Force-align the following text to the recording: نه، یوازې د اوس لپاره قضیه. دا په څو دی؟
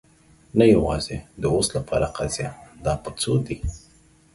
نه، 0.57 0.65
یوازې 0.75 1.17
د 1.41 1.43
اوس 1.53 1.67
لپاره 1.77 2.07
قضیه. 2.17 2.49
دا 2.83 2.93
په 3.03 3.09
څو 3.21 3.31
دی؟ 3.45 3.57